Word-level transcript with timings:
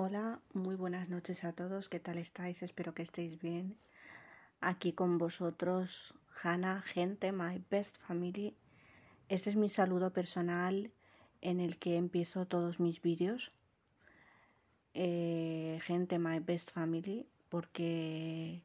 Hola, 0.00 0.38
muy 0.52 0.76
buenas 0.76 1.08
noches 1.08 1.42
a 1.42 1.52
todos. 1.52 1.88
¿Qué 1.88 1.98
tal 1.98 2.18
estáis? 2.18 2.62
Espero 2.62 2.94
que 2.94 3.02
estéis 3.02 3.40
bien. 3.40 3.76
Aquí 4.60 4.92
con 4.92 5.18
vosotros, 5.18 6.14
Hannah, 6.40 6.82
gente, 6.82 7.32
my 7.32 7.60
best 7.68 7.96
family. 8.06 8.54
Este 9.28 9.50
es 9.50 9.56
mi 9.56 9.68
saludo 9.68 10.12
personal 10.12 10.92
en 11.40 11.58
el 11.58 11.78
que 11.78 11.96
empiezo 11.96 12.46
todos 12.46 12.78
mis 12.78 13.02
vídeos. 13.02 13.50
Eh, 14.94 15.80
gente, 15.82 16.20
my 16.20 16.38
best 16.38 16.70
family, 16.70 17.26
porque 17.48 18.62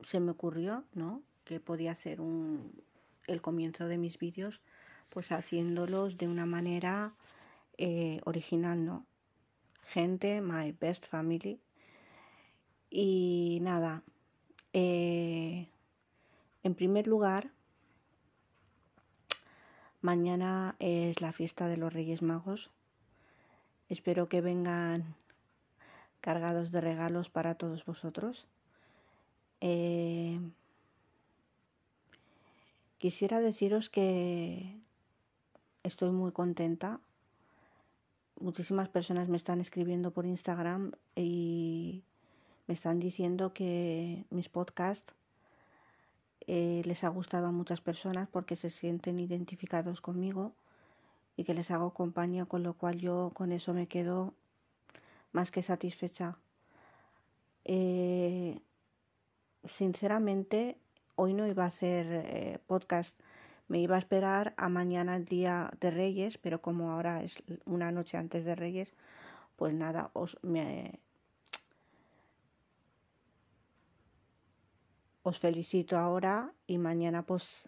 se 0.00 0.18
me 0.18 0.32
ocurrió, 0.32 0.82
¿no? 0.92 1.22
Que 1.44 1.60
podía 1.60 1.94
ser 1.94 2.20
un, 2.20 2.82
el 3.28 3.40
comienzo 3.42 3.86
de 3.86 3.96
mis 3.96 4.18
vídeos, 4.18 4.60
pues 5.08 5.30
haciéndolos 5.30 6.18
de 6.18 6.26
una 6.26 6.46
manera 6.46 7.14
eh, 7.78 8.20
original, 8.24 8.84
¿no? 8.84 9.06
Gente, 9.86 10.40
my 10.40 10.72
best 10.72 11.06
family. 11.06 11.60
Y 12.90 13.58
nada, 13.62 14.02
eh, 14.72 15.68
en 16.62 16.74
primer 16.74 17.06
lugar, 17.06 17.50
mañana 20.00 20.76
es 20.78 21.20
la 21.20 21.32
fiesta 21.32 21.68
de 21.68 21.76
los 21.76 21.92
Reyes 21.92 22.22
Magos. 22.22 22.70
Espero 23.88 24.28
que 24.28 24.40
vengan 24.40 25.14
cargados 26.20 26.72
de 26.72 26.80
regalos 26.80 27.30
para 27.30 27.54
todos 27.54 27.84
vosotros. 27.84 28.48
Eh, 29.60 30.40
quisiera 32.98 33.40
deciros 33.40 33.88
que 33.88 34.80
estoy 35.82 36.10
muy 36.10 36.32
contenta 36.32 37.00
muchísimas 38.40 38.88
personas 38.88 39.28
me 39.28 39.36
están 39.36 39.60
escribiendo 39.60 40.10
por 40.10 40.26
Instagram 40.26 40.92
y 41.14 42.02
me 42.66 42.74
están 42.74 43.00
diciendo 43.00 43.52
que 43.52 44.24
mis 44.30 44.48
podcasts 44.48 45.14
eh, 46.46 46.82
les 46.84 47.02
ha 47.04 47.08
gustado 47.08 47.46
a 47.46 47.52
muchas 47.52 47.80
personas 47.80 48.28
porque 48.28 48.56
se 48.56 48.70
sienten 48.70 49.18
identificados 49.18 50.00
conmigo 50.00 50.52
y 51.36 51.44
que 51.44 51.54
les 51.54 51.70
hago 51.70 51.92
compañía, 51.92 52.46
con 52.46 52.62
lo 52.62 52.74
cual 52.74 52.98
yo 52.98 53.30
con 53.34 53.52
eso 53.52 53.74
me 53.74 53.88
quedo 53.88 54.32
más 55.32 55.50
que 55.50 55.62
satisfecha. 55.62 56.38
Eh, 57.64 58.60
sinceramente, 59.64 60.78
hoy 61.16 61.34
no 61.34 61.46
iba 61.46 61.64
a 61.64 61.68
hacer 61.68 62.06
eh, 62.10 62.58
podcast 62.66 63.18
me 63.68 63.80
iba 63.80 63.96
a 63.96 63.98
esperar 63.98 64.54
a 64.56 64.68
mañana 64.68 65.16
el 65.16 65.24
día 65.24 65.70
de 65.80 65.90
Reyes, 65.90 66.38
pero 66.38 66.62
como 66.62 66.92
ahora 66.92 67.22
es 67.22 67.42
una 67.64 67.90
noche 67.90 68.16
antes 68.16 68.44
de 68.44 68.54
Reyes, 68.54 68.94
pues 69.56 69.74
nada, 69.74 70.10
os 70.12 70.38
me 70.42 71.00
os 75.22 75.40
felicito 75.40 75.98
ahora 75.98 76.52
y 76.68 76.78
mañana 76.78 77.24
pues 77.24 77.64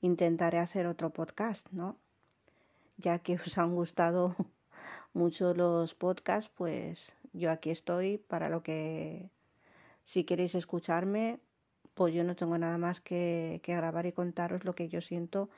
intentaré 0.00 0.58
hacer 0.58 0.88
otro 0.88 1.10
podcast, 1.10 1.70
¿no? 1.70 1.96
Ya 2.96 3.20
que 3.20 3.34
os 3.34 3.56
han 3.58 3.76
gustado 3.76 4.34
mucho 5.14 5.54
los 5.54 5.94
podcasts, 5.94 6.50
pues 6.52 7.14
yo 7.32 7.52
aquí 7.52 7.70
estoy 7.70 8.18
para 8.18 8.48
lo 8.48 8.64
que 8.64 9.30
si 10.04 10.24
queréis 10.24 10.56
escucharme, 10.56 11.38
pues 11.94 12.14
yo 12.14 12.24
no 12.24 12.36
tengo 12.36 12.56
nada 12.58 12.78
más 12.78 13.00
que, 13.00 13.60
grabar 13.64 14.06
y 14.06 14.12
contaros 14.12 14.64
lo 14.64 14.74
que 14.74 14.88
yo 14.88 15.00
siento 15.00 15.48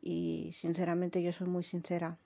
y 0.00 0.50
sinceramente 0.54 1.22
yo 1.22 1.32
soy 1.32 1.48
muy 1.48 1.62
sincera. 1.62 2.18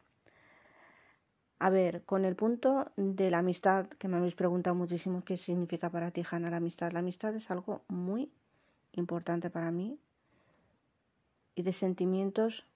A 1.59 1.71
ver, 1.71 2.03
con 2.05 2.25
el 2.25 2.37
punto 2.37 2.91
de 2.97 3.31
la 3.31 3.39
amistad, 3.39 3.87
que 3.99 4.09
me 4.09 4.19
habéis 4.19 4.35
preguntado 4.35 4.77
muchísimo 4.77 5.25
qué 5.25 5.37
significa 5.37 5.91
para 5.91 6.11
ti, 6.11 6.23
Hanna, 6.31 6.51
la 6.51 6.59
amistad. 6.59 6.93
La 6.93 6.99
amistad 6.99 7.35
es 7.35 7.51
algo 7.51 7.83
muy 7.89 8.31
importante 8.93 9.49
para 9.49 9.71
mí 9.71 9.99
y 11.55 11.63
de 11.63 11.73
sentimientos 11.73 12.67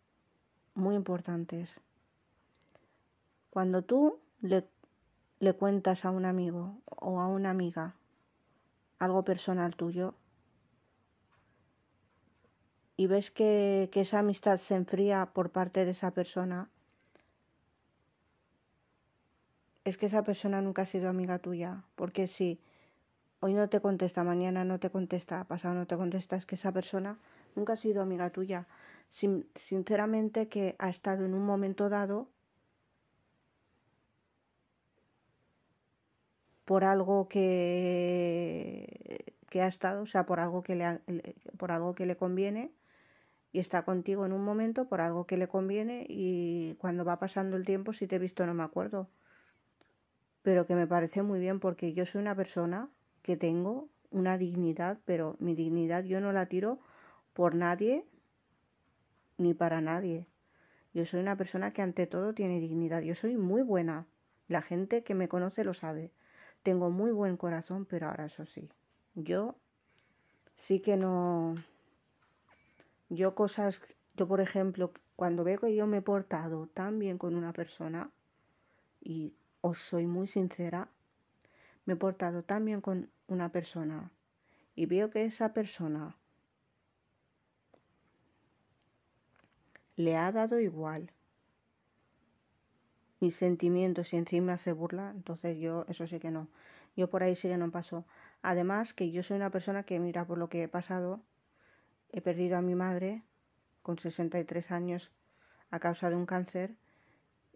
muy 0.75 0.95
importantes. 0.95 1.77
Cuando 3.51 3.83
tú 3.83 4.19
le, 4.41 4.65
le 5.41 5.53
cuentas 5.53 6.05
a 6.05 6.11
un 6.11 6.25
amigo 6.25 6.79
o 6.87 7.21
a 7.21 7.27
una 7.27 7.51
amiga 7.51 7.95
algo 8.99 9.25
personal 9.25 9.75
tuyo, 9.77 10.15
y 13.01 13.07
ves 13.07 13.31
que, 13.31 13.89
esa 13.95 14.19
amistad 14.19 14.59
se 14.59 14.75
enfría 14.75 15.31
por 15.33 15.49
parte 15.49 15.87
de 15.87 15.93
esa 15.93 16.11
persona, 16.11 16.69
es 19.87 19.97
que 19.97 20.05
esa 20.05 20.23
persona 20.23 20.61
nunca 20.61 20.83
ha 20.83 20.85
sido 20.85 21.09
amiga 21.09 21.39
tuya. 21.39 21.83
Porque 21.95 22.27
si 22.27 22.61
hoy 23.41 23.55
no 23.55 23.71
te 23.71 23.81
contesta, 23.81 24.23
mañana 24.23 24.65
no 24.65 24.79
te 24.79 24.91
contesta, 24.91 25.45
pasado 25.45 25.77
no 25.77 25.87
te 25.87 25.97
contesta, 25.97 26.37
es 26.37 26.45
que 26.45 26.57
esa 26.57 26.73
persona 26.73 27.17
nunca 27.57 27.73
ha 27.73 27.77
sido 27.77 28.03
amiga 28.03 28.29
tuya. 28.29 28.67
sinceramente 29.09 30.49
que 30.49 30.77
ha 30.79 30.91
estado 30.91 31.25
en 31.25 31.33
un 31.33 31.47
momento 31.47 31.89
dado 31.89 32.29
por 36.67 36.85
algo 36.85 37.29
que, 37.29 39.25
que 39.49 39.63
ha 39.63 39.69
estado, 39.69 40.03
o 40.03 40.07
sea, 40.07 40.27
por 40.27 40.39
algo 40.39 40.63
que 40.63 40.75
le, 40.75 41.01
por 41.57 41.73
algo 41.73 41.95
que 41.95 42.05
le 42.05 42.17
conviene 42.19 42.73
y 43.53 43.59
está 43.59 43.83
contigo 43.83 44.25
en 44.27 44.33
un 44.33 44.45
momento 44.45 44.87
por 44.87 45.01
algo 45.01 45.27
que 45.27 45.37
le 45.37 45.49
conviene 45.49 46.07
y 46.09 46.75
cuando 46.75 47.05
va 47.05 47.19
pasando 47.19 47.57
el 47.57 47.65
tiempo 47.65 47.93
si 47.93 48.07
te 48.07 48.17
he 48.17 48.19
visto 48.19 48.47
no 48.47 48.55
me 48.55 48.63
acuerdo. 48.63 49.09
Pero 50.43 50.67
que 50.67 50.75
me 50.75 50.87
parece 50.87 51.23
muy 51.23 51.41
bien 51.41 51.61
porque 51.61 51.93
yo 51.93 52.07
soy 52.07 52.23
una 52.23 52.35
persona 52.35 52.89
que 53.23 53.37
tengo 53.37 53.89
una 54.11 54.39
dignidad, 54.39 54.99
pero 55.05 55.37
mi 55.39 55.55
dignidad 55.55 56.05
yo 56.05 56.21
no 56.21 56.33
la 56.33 56.47
tiro 56.47 56.79
por 57.33 57.55
nadie 57.55 58.05
ni 59.37 59.55
para 59.55 59.81
nadie. 59.81 60.27
Yo 60.93 61.07
soy 61.07 61.21
una 61.21 61.37
persona 61.37 61.73
que 61.73 61.83
ante 61.83 62.07
todo 62.07 62.35
tiene 62.35 62.61
dignidad. 62.61 63.03
Yo 63.03 63.15
soy 63.15 63.37
muy 63.37 63.63
buena. 63.63 64.07
La 64.49 64.63
gente 64.63 65.05
que 65.05 65.15
me 65.15 65.29
conoce 65.29 65.63
lo 65.63 65.75
sabe. 65.75 66.11
Tengo 66.63 66.91
muy 66.91 67.13
buen 67.13 67.37
corazón, 67.37 67.87
pero 67.87 68.09
ahora 68.09 68.27
eso 68.27 68.45
sí. 68.45 68.69
Yo 69.15 69.57
sí 70.57 70.81
que 70.81 70.97
no 70.97 71.55
yo 73.11 73.35
cosas, 73.35 73.83
yo 74.17 74.27
por 74.27 74.41
ejemplo, 74.41 74.93
cuando 75.17 75.45
veo 75.45 75.61
que 75.61 75.75
yo 75.77 75.87
me 75.87 75.99
he 75.99 76.03
portado 76.03 76.67
tan 76.69 76.99
bien 76.99 77.19
con 77.19 77.35
una 77.35 77.53
persona, 77.53 78.11
y 79.03 79.35
os 79.61 79.79
soy 79.79 80.07
muy 80.07 80.27
sincera, 80.27 80.89
me 81.85 81.95
he 81.95 81.97
portado 81.97 82.43
tan 82.43 82.65
bien 82.65 82.81
con 82.81 83.11
una 83.27 83.51
persona 83.51 84.11
y 84.75 84.87
veo 84.87 85.11
que 85.11 85.25
esa 85.25 85.53
persona 85.53 86.17
le 89.97 90.17
ha 90.17 90.31
dado 90.33 90.61
igual 90.61 91.11
mis 93.21 93.37
sentimientos 93.37 94.13
y 94.13 94.17
encima 94.17 94.57
se 94.57 94.73
burla, 94.73 95.11
entonces 95.11 95.59
yo 95.59 95.85
eso 95.89 96.07
sí 96.07 96.19
que 96.21 96.31
no. 96.31 96.49
Yo 96.97 97.11
por 97.11 97.23
ahí 97.23 97.37
sí 97.37 97.49
que 97.49 97.59
no 97.59 97.71
paso. 97.71 98.07
Además 98.41 98.95
que 98.95 99.11
yo 99.11 99.23
soy 99.23 99.37
una 99.37 99.51
persona 99.51 99.83
que 99.83 99.99
mira 99.99 100.25
por 100.25 100.39
lo 100.39 100.49
que 100.49 100.63
he 100.63 100.69
pasado, 100.69 101.21
He 102.13 102.21
perdido 102.21 102.57
a 102.57 102.63
mi 102.63 102.75
madre 102.75 103.23
con 103.83 103.99
63 103.99 104.71
años 104.71 105.13
a 105.71 105.79
causa 105.79 106.11
de 106.11 106.17
un 106.17 106.27
cáncer 106.27 106.75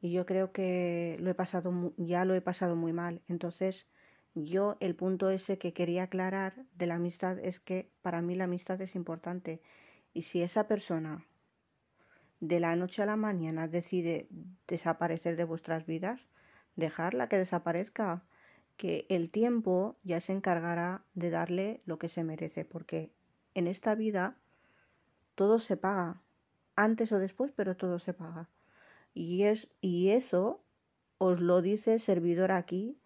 y 0.01 0.13
yo 0.13 0.27
creo 0.27 0.53
que 0.53 1.17
lo 1.21 1.31
he 1.31 1.35
pasado 1.35 1.93
ya 1.97 2.25
lo 2.25 2.35
he 2.35 2.41
pasado 2.41 2.77
muy 2.77 2.93
mal. 2.93 3.23
Entonces, 3.29 3.89
yo 4.35 4.77
el 4.81 4.95
punto 4.95 5.31
ese 5.31 5.59
que 5.59 5.73
quería 5.73 6.05
aclarar 6.05 6.67
de 6.75 6.87
la 6.87 6.97
amistad 6.97 7.39
es 7.39 7.61
que 7.61 7.91
para 8.03 8.21
mí 8.21 8.35
la 8.35 8.45
amistad 8.45 8.81
es 8.81 8.95
importante 8.95 9.63
y 10.13 10.23
si 10.23 10.43
esa 10.43 10.67
persona 10.67 11.25
de 12.41 12.61
la 12.61 12.77
noche 12.77 13.03
a 13.03 13.07
la 13.07 13.17
mañana 13.17 13.69
decide 13.69 14.29
desaparecer 14.69 15.37
de 15.37 15.45
vuestras 15.45 15.87
vidas, 15.87 16.29
dejarla 16.77 17.29
que 17.29 17.39
desaparezca, 17.39 18.25
que 18.77 19.07
el 19.09 19.31
tiempo 19.31 19.97
ya 20.03 20.21
se 20.21 20.33
encargará 20.33 21.05
de 21.15 21.31
darle 21.31 21.81
lo 21.87 21.99
que 21.99 22.09
se 22.09 22.25
merece, 22.25 22.65
porque 22.65 23.13
en 23.55 23.67
esta 23.67 23.95
vida 23.95 24.37
todo 25.35 25.59
se 25.59 25.77
paga, 25.77 26.21
antes 26.77 27.13
o 27.13 27.19
después, 27.19 27.53
pero 27.53 27.77
todo 27.77 27.99
se 27.99 28.13
paga. 28.13 28.49
Y, 29.15 29.45
es, 29.45 29.69
y 29.81 30.11
eso 30.11 30.61
os 31.19 31.41
lo 31.41 31.63
dice 31.63 31.99
servidor 31.99 32.53
aquí 32.53 32.99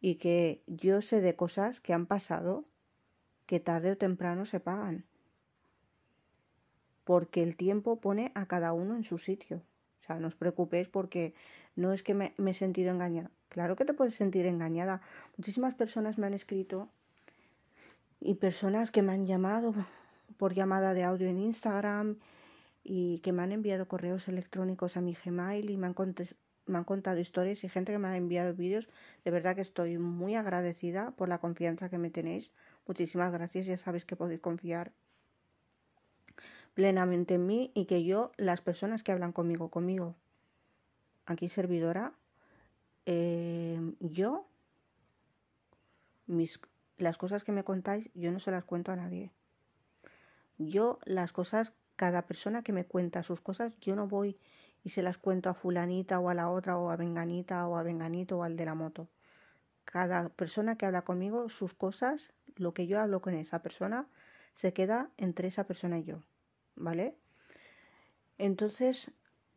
y 0.00 0.16
que 0.16 0.62
yo 0.66 1.00
sé 1.00 1.20
de 1.20 1.36
cosas 1.36 1.80
que 1.80 1.92
han 1.92 2.06
pasado 2.06 2.64
que 3.46 3.60
tarde 3.60 3.92
o 3.92 3.96
temprano 3.96 4.46
se 4.46 4.60
pagan. 4.60 5.04
Porque 7.04 7.42
el 7.42 7.56
tiempo 7.56 8.00
pone 8.00 8.32
a 8.34 8.46
cada 8.46 8.72
uno 8.72 8.96
en 8.96 9.04
su 9.04 9.18
sitio. 9.18 9.62
O 9.98 10.02
sea, 10.02 10.18
no 10.18 10.28
os 10.28 10.34
preocupéis 10.34 10.88
porque 10.88 11.34
no 11.76 11.92
es 11.92 12.02
que 12.02 12.14
me, 12.14 12.34
me 12.36 12.52
he 12.52 12.54
sentido 12.54 12.90
engañada. 12.90 13.30
Claro 13.48 13.76
que 13.76 13.84
te 13.84 13.94
puedes 13.94 14.14
sentir 14.14 14.46
engañada. 14.46 15.00
Muchísimas 15.36 15.74
personas 15.74 16.18
me 16.18 16.26
han 16.26 16.34
escrito 16.34 16.88
y 18.20 18.34
personas 18.34 18.90
que 18.90 19.02
me 19.02 19.12
han 19.12 19.26
llamado 19.26 19.74
por 20.36 20.54
llamada 20.54 20.94
de 20.94 21.04
audio 21.04 21.28
en 21.28 21.38
Instagram 21.38 22.18
y 22.84 23.20
que 23.20 23.32
me 23.32 23.42
han 23.42 23.52
enviado 23.52 23.86
correos 23.86 24.28
electrónicos 24.28 24.96
a 24.96 25.00
mi 25.00 25.14
Gmail 25.14 25.70
y 25.70 25.76
me 25.76 25.86
han 25.86 25.94
me 26.66 26.78
han 26.78 26.84
contado 26.84 27.18
historias 27.18 27.64
y 27.64 27.68
gente 27.68 27.92
que 27.92 27.98
me 27.98 28.08
ha 28.08 28.16
enviado 28.16 28.54
vídeos. 28.54 28.88
De 29.24 29.30
verdad 29.30 29.54
que 29.54 29.62
estoy 29.62 29.98
muy 29.98 30.34
agradecida 30.34 31.10
por 31.12 31.28
la 31.28 31.38
confianza 31.38 31.88
que 31.88 31.98
me 31.98 32.10
tenéis. 32.10 32.52
Muchísimas 32.86 33.32
gracias. 33.32 33.66
Ya 33.66 33.76
sabéis 33.78 34.04
que 34.04 34.16
podéis 34.16 34.40
confiar 34.40 34.92
plenamente 36.74 37.34
en 37.34 37.46
mí 37.46 37.70
y 37.74 37.86
que 37.86 38.04
yo, 38.04 38.32
las 38.36 38.60
personas 38.60 39.02
que 39.02 39.12
hablan 39.12 39.32
conmigo, 39.32 39.68
conmigo, 39.70 40.14
aquí 41.26 41.48
servidora, 41.48 42.12
eh, 43.06 43.80
yo, 44.00 44.46
mis, 46.26 46.60
las 46.96 47.18
cosas 47.18 47.44
que 47.44 47.52
me 47.52 47.64
contáis, 47.64 48.10
yo 48.14 48.32
no 48.32 48.38
se 48.38 48.50
las 48.50 48.64
cuento 48.64 48.92
a 48.92 48.96
nadie. 48.96 49.30
Yo 50.68 50.98
las 51.04 51.32
cosas, 51.32 51.72
cada 51.96 52.22
persona 52.22 52.62
que 52.62 52.72
me 52.72 52.84
cuenta 52.84 53.22
sus 53.22 53.40
cosas, 53.40 53.78
yo 53.80 53.96
no 53.96 54.06
voy 54.08 54.38
y 54.84 54.90
se 54.90 55.02
las 55.02 55.18
cuento 55.18 55.50
a 55.50 55.54
fulanita 55.54 56.18
o 56.18 56.28
a 56.28 56.34
la 56.34 56.50
otra 56.50 56.76
o 56.76 56.90
a 56.90 56.96
venganita 56.96 57.66
o 57.68 57.76
a 57.76 57.82
venganito 57.82 58.38
o 58.38 58.42
al 58.42 58.56
de 58.56 58.64
la 58.64 58.74
moto. 58.74 59.08
Cada 59.84 60.28
persona 60.30 60.76
que 60.76 60.86
habla 60.86 61.02
conmigo, 61.02 61.48
sus 61.48 61.74
cosas, 61.74 62.32
lo 62.56 62.74
que 62.74 62.86
yo 62.86 63.00
hablo 63.00 63.20
con 63.20 63.34
esa 63.34 63.62
persona, 63.62 64.06
se 64.54 64.72
queda 64.72 65.10
entre 65.16 65.48
esa 65.48 65.64
persona 65.64 65.98
y 65.98 66.04
yo. 66.04 66.20
¿Vale? 66.74 67.14
Entonces, 68.38 69.10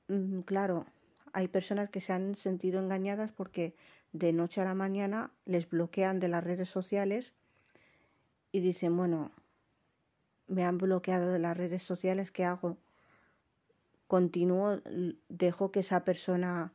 mm, 0.07 0.41
claro, 0.41 0.85
hay 1.33 1.47
personas 1.47 1.89
que 1.89 2.01
se 2.01 2.13
han 2.13 2.35
sentido 2.35 2.79
engañadas 2.79 3.31
porque 3.31 3.75
de 4.13 4.31
noche 4.31 4.61
a 4.61 4.65
la 4.65 4.73
mañana 4.73 5.31
les 5.45 5.69
bloquean 5.69 6.19
de 6.19 6.27
las 6.27 6.43
redes 6.43 6.69
sociales 6.69 7.33
y 8.51 8.61
dicen, 8.61 8.95
bueno, 8.95 9.31
me 10.47 10.63
han 10.63 10.77
bloqueado 10.77 11.31
de 11.31 11.39
las 11.39 11.57
redes 11.57 11.83
sociales, 11.83 12.31
¿qué 12.31 12.45
hago? 12.45 12.77
continúo, 14.07 14.79
dejo 15.29 15.71
que 15.71 15.79
esa 15.81 16.03
persona 16.03 16.71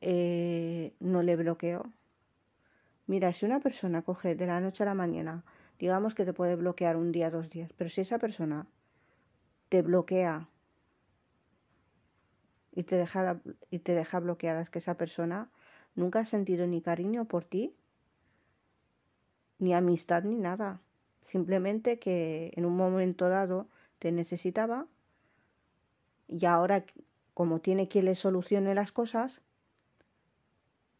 eh, 0.00 0.94
no 1.00 1.22
le 1.22 1.36
bloqueo. 1.36 1.92
Mira, 3.06 3.32
si 3.32 3.46
una 3.46 3.60
persona 3.60 4.02
coge 4.02 4.34
de 4.34 4.46
la 4.46 4.60
noche 4.60 4.82
a 4.82 4.86
la 4.86 4.94
mañana, 4.94 5.44
digamos 5.78 6.14
que 6.14 6.24
te 6.24 6.32
puede 6.32 6.56
bloquear 6.56 6.96
un 6.96 7.12
día, 7.12 7.30
dos 7.30 7.50
días, 7.50 7.72
pero 7.76 7.90
si 7.90 8.02
esa 8.02 8.18
persona 8.18 8.66
te 9.68 9.82
bloquea 9.82 10.48
y 12.72 12.82
te 12.84 12.96
deja, 12.96 13.40
y 13.70 13.78
te 13.80 13.94
deja 13.94 14.20
bloqueada, 14.20 14.60
es 14.60 14.70
que 14.70 14.78
esa 14.78 14.96
persona 14.96 15.50
nunca 15.94 16.20
ha 16.20 16.24
sentido 16.24 16.66
ni 16.66 16.80
cariño 16.82 17.24
por 17.26 17.44
ti, 17.44 17.74
ni 19.58 19.74
amistad, 19.74 20.22
ni 20.22 20.36
nada. 20.36 20.80
Simplemente 21.28 21.98
que 21.98 22.52
en 22.56 22.64
un 22.64 22.76
momento 22.76 23.28
dado 23.28 23.68
te 23.98 24.12
necesitaba 24.12 24.86
y 26.26 26.46
ahora 26.46 26.84
como 27.34 27.60
tiene 27.60 27.86
quien 27.86 28.06
le 28.06 28.14
solucione 28.14 28.74
las 28.74 28.92
cosas 28.92 29.42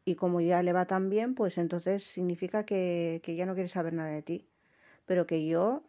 y 0.04 0.16
como 0.16 0.40
ya 0.40 0.62
le 0.62 0.72
va 0.72 0.86
tan 0.86 1.08
bien, 1.10 1.34
pues 1.34 1.58
entonces 1.58 2.04
significa 2.04 2.64
que, 2.64 3.20
que 3.24 3.36
ya 3.36 3.46
no 3.46 3.54
quiere 3.54 3.68
saber 3.68 3.94
nada 3.94 4.10
de 4.10 4.22
ti. 4.22 4.46
Pero 5.06 5.26
que 5.26 5.46
yo 5.46 5.82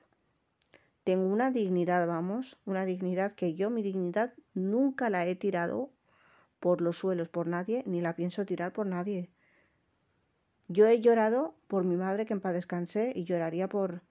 tengo 1.03 1.25
una 1.27 1.51
dignidad, 1.51 2.07
vamos, 2.07 2.57
una 2.65 2.85
dignidad 2.85 3.33
que 3.33 3.55
yo, 3.55 3.69
mi 3.69 3.81
dignidad, 3.81 4.33
nunca 4.53 5.09
la 5.09 5.25
he 5.27 5.35
tirado 5.35 5.89
por 6.59 6.81
los 6.81 6.97
suelos 6.97 7.27
por 7.29 7.47
nadie, 7.47 7.83
ni 7.85 8.01
la 8.01 8.15
pienso 8.15 8.45
tirar 8.45 8.71
por 8.73 8.85
nadie. 8.85 9.29
Yo 10.67 10.87
he 10.87 11.01
llorado 11.01 11.55
por 11.67 11.83
mi 11.83 11.97
madre 11.97 12.25
que 12.25 12.33
en 12.33 12.41
paz 12.41 12.53
descansé 12.53 13.11
y 13.15 13.23
lloraría 13.23 13.67
por, 13.67 14.01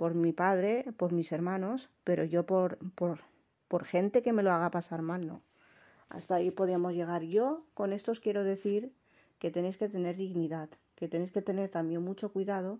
por 0.00 0.14
mi 0.14 0.32
padre, 0.32 0.86
por 0.96 1.12
mis 1.12 1.30
hermanos, 1.30 1.90
pero 2.04 2.24
yo 2.24 2.46
por, 2.46 2.78
por, 2.94 3.18
por 3.68 3.84
gente 3.84 4.22
que 4.22 4.32
me 4.32 4.42
lo 4.42 4.50
haga 4.50 4.70
pasar 4.70 5.02
mal, 5.02 5.26
no. 5.26 5.42
Hasta 6.08 6.36
ahí 6.36 6.50
podemos 6.50 6.94
llegar. 6.94 7.24
Yo 7.24 7.66
con 7.74 7.92
esto 7.92 8.10
os 8.10 8.18
quiero 8.18 8.42
decir 8.42 8.94
que 9.38 9.50
tenéis 9.50 9.76
que 9.76 9.90
tener 9.90 10.16
dignidad, 10.16 10.70
que 10.94 11.06
tenéis 11.06 11.32
que 11.32 11.42
tener 11.42 11.68
también 11.68 12.02
mucho 12.02 12.32
cuidado 12.32 12.78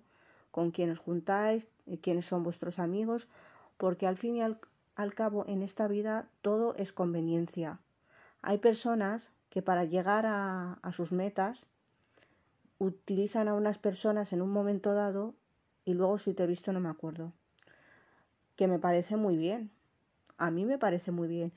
con 0.50 0.70
quienes 0.70 0.98
juntáis, 0.98 1.68
y 1.84 1.98
quiénes 1.98 2.24
son 2.24 2.42
vuestros 2.42 2.78
amigos, 2.78 3.28
porque 3.76 4.06
al 4.06 4.16
fin 4.16 4.36
y 4.36 4.40
al, 4.40 4.58
cabo 5.14 5.44
en 5.46 5.60
esta 5.60 5.88
vida 5.88 6.26
todo 6.40 6.74
es 6.76 6.94
conveniencia. 6.94 7.80
Hay 8.40 8.56
personas 8.56 9.28
que 9.50 9.60
para 9.60 9.84
llegar 9.84 10.24
a 10.24 10.92
sus 10.94 11.12
metas 11.12 11.66
utilizan 12.78 13.46
a 13.46 13.52
unas 13.52 13.76
personas 13.76 14.32
en 14.32 14.40
un 14.40 14.48
momento 14.48 14.94
dado 14.94 15.34
y 15.84 15.94
luego 15.94 16.18
si 16.18 16.34
te 16.34 16.44
he 16.44 16.46
visto 16.46 16.72
no 16.72 16.80
me 16.80 16.88
acuerdo. 16.88 17.32
Que 18.56 18.66
me 18.66 18.78
parece 18.78 19.16
muy 19.16 19.36
bien, 19.36 19.70
a 20.36 20.50
mí 20.50 20.64
me 20.64 20.78
parece 20.78 21.10
muy 21.10 21.28
bien. 21.28 21.52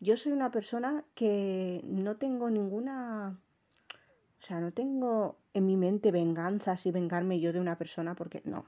Yo 0.00 0.16
soy 0.16 0.32
una 0.32 0.50
persona 0.50 1.04
que 1.14 1.80
no 1.84 2.16
tengo 2.16 2.50
ninguna... 2.50 3.38
O 4.40 4.44
sea, 4.44 4.58
no 4.58 4.72
tengo 4.72 5.36
en 5.54 5.66
mi 5.66 5.76
mente 5.76 6.10
venganzas 6.10 6.84
y 6.86 6.90
vengarme 6.90 7.38
yo 7.38 7.52
de 7.52 7.60
una 7.60 7.78
persona 7.78 8.16
porque 8.16 8.42
no. 8.44 8.66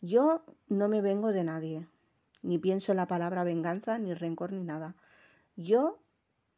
Yo 0.00 0.44
no 0.68 0.88
me 0.88 1.00
vengo 1.00 1.32
de 1.32 1.42
nadie. 1.42 1.88
Ni 2.42 2.58
pienso 2.58 2.92
en 2.92 2.98
la 2.98 3.08
palabra 3.08 3.42
venganza, 3.42 3.98
ni 3.98 4.14
rencor, 4.14 4.52
ni 4.52 4.62
nada. 4.62 4.94
Yo 5.56 5.98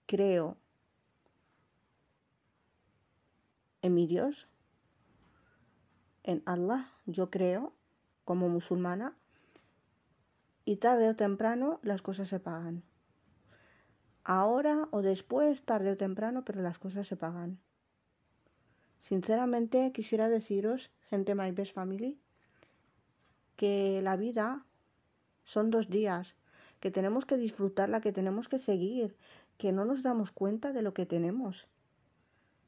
creo 0.05 0.59
en 3.81 3.95
mi 3.95 4.07
Dios, 4.07 4.49
en 6.29 6.43
Allah. 6.45 6.93
Yo 7.07 7.31
creo, 7.31 7.73
como 8.25 8.49
musulmana, 8.51 9.17
y 10.67 10.77
tarde 10.77 11.09
o 11.09 11.17
temprano 11.17 11.81
las 11.83 12.03
cosas 12.03 12.29
se 12.29 12.39
pagan. 12.39 12.83
Ahora 14.25 14.89
o 14.91 15.01
después, 15.01 15.63
tarde 15.63 15.93
o 15.93 15.97
temprano, 15.97 16.45
pero 16.45 16.61
las 16.61 16.79
cosas 16.79 17.07
se 17.07 17.17
pagan. 17.17 17.59
Sinceramente 19.01 19.91
quisiera 19.93 20.29
deciros, 20.29 20.91
gente 21.09 21.35
My 21.35 21.51
Best 21.53 21.73
Family, 21.73 22.19
que 23.57 24.03
la 24.03 24.17
vida 24.17 24.67
son 25.45 25.71
dos 25.71 25.89
días, 25.89 26.35
que 26.81 26.91
tenemos 26.91 27.25
que 27.25 27.39
disfrutarla, 27.39 28.03
que 28.03 28.13
tenemos 28.13 28.49
que 28.49 28.59
seguir, 28.59 29.17
que 29.57 29.73
no 29.73 29.87
nos 29.87 30.03
damos 30.03 30.31
cuenta 30.31 30.75
de 30.75 30.83
lo 30.83 30.93
que 30.93 31.07
tenemos. 31.07 31.67